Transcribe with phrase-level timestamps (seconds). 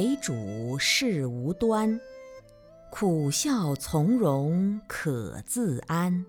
[0.00, 2.00] 为主事无端，
[2.90, 6.24] 苦笑从容可自安。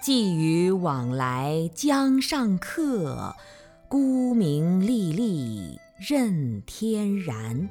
[0.00, 3.34] 寄语往来江上客，
[3.88, 7.68] 孤名历历任天然。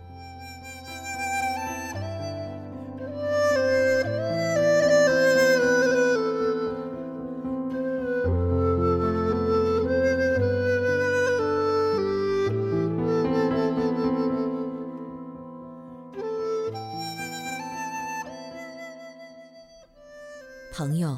[20.74, 21.16] 朋友，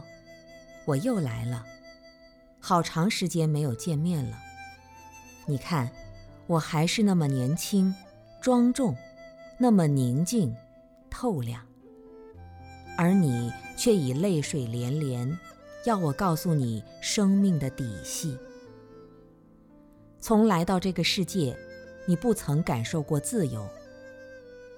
[0.84, 1.66] 我又来了，
[2.60, 4.38] 好长时间没有见面了。
[5.46, 5.90] 你看，
[6.46, 7.96] 我还是那么年轻、
[8.42, 8.94] 庄重，
[9.58, 10.54] 那么宁静、
[11.10, 11.66] 透亮，
[12.98, 15.40] 而你却已泪水连连，
[15.86, 18.38] 要我告诉你生命的底细。
[20.20, 21.58] 从来到这个世界，
[22.06, 23.66] 你不曾感受过自由。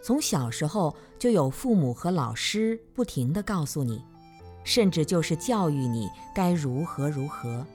[0.03, 4.06] 从小时候就有父母和老师不停地告诉你。
[4.68, 7.66] 甚至就是教育你该如何如何，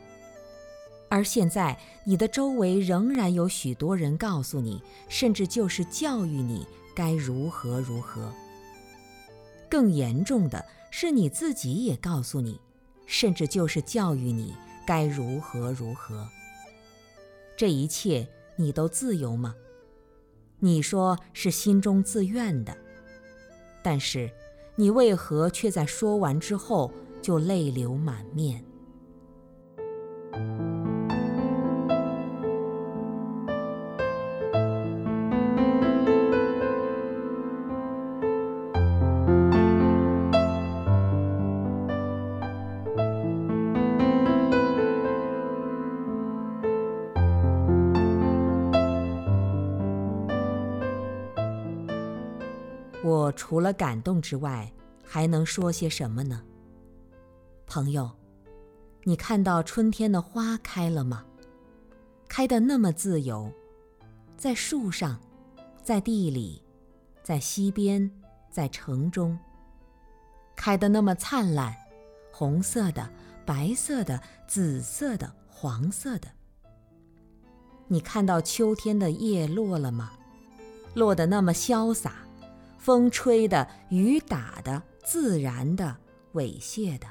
[1.08, 8.30] 而现在你的周围仍然有许多人告诉你，甚至就是教育你该如何如何。
[9.70, 12.60] 更严重的是你自己也告诉你，
[13.06, 14.54] 甚至就是教育你
[14.86, 16.28] 该如何如何。
[17.56, 19.54] 这一切你都自由吗？
[20.58, 22.76] 你说是心中自愿的，
[23.82, 24.30] 但是。
[24.74, 28.64] 你为何却在说完之后就泪流满面？
[53.04, 54.72] 我除了感动之外，
[55.04, 56.40] 还能说些什么呢？
[57.66, 58.08] 朋友，
[59.02, 61.24] 你看到春天的花开了吗？
[62.28, 63.50] 开得那么自由，
[64.36, 65.20] 在树上，
[65.82, 66.62] 在地里，
[67.24, 68.08] 在溪边，
[68.50, 69.36] 在城中，
[70.54, 71.74] 开得那么灿烂，
[72.30, 73.10] 红色的、
[73.44, 76.28] 白色的、紫色的、黄色的。
[77.88, 80.12] 你看到秋天的叶落了吗？
[80.94, 82.21] 落得那么潇洒。
[82.82, 85.96] 风吹的，雨打的，自然的，
[86.34, 87.06] 猥亵的，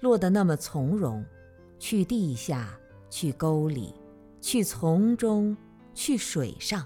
[0.00, 1.24] 落得那么从容，
[1.78, 2.76] 去地下，
[3.08, 3.94] 去沟里，
[4.40, 5.56] 去丛中，
[5.94, 6.84] 去水上。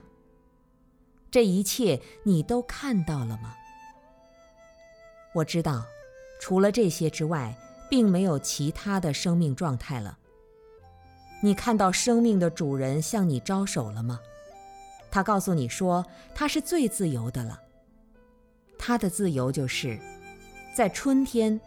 [1.31, 3.55] 这一切你都看到了吗？
[5.35, 5.87] 我知道，
[6.43, 7.57] 除了这些之外，
[7.89, 10.19] 并没有其他的生命状态了。
[11.43, 14.21] 你看到生命的主人向你招手了吗？
[15.11, 16.05] 他告诉你说，
[16.35, 17.61] 他是最自由的了。
[18.79, 19.99] 他的自由就是，
[20.77, 21.61] 在春天，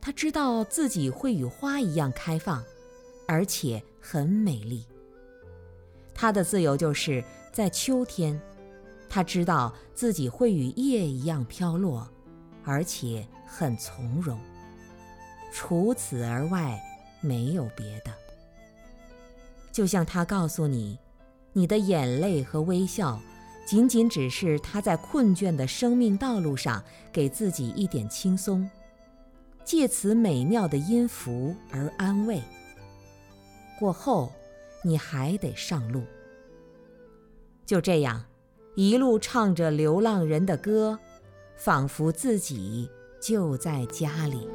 [0.00, 2.64] 他知道自己会与花一样开放，
[3.26, 4.86] 而且很美丽。
[6.14, 7.22] 他的自由就是
[7.52, 8.40] 在秋天，
[9.08, 12.08] 他知道自己会与叶一样飘落，
[12.64, 14.40] 而且很从容。
[15.52, 16.82] 除此而外，
[17.20, 18.12] 没有别的。
[19.70, 20.98] 就像他告诉你。
[21.52, 23.20] 你的眼泪和微笑，
[23.66, 26.82] 仅仅只是他在困倦的生命道路上
[27.12, 28.68] 给自己一点轻松，
[29.64, 32.40] 借此美妙的音符而安慰。
[33.78, 34.32] 过后，
[34.82, 36.02] 你还得上路。
[37.66, 38.24] 就这样，
[38.76, 40.98] 一路唱着流浪人的歌，
[41.56, 42.88] 仿佛自己
[43.20, 44.48] 就在家里。